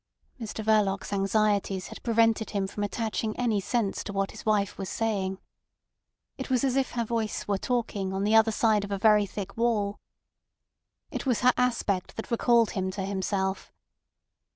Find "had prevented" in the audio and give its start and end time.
1.89-2.49